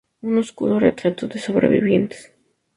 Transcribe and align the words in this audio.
Un 0.27 0.33
oscuro 0.41 0.79
retrato 0.79 1.27
de 1.27 1.37
sobrevivientes. 1.37 2.31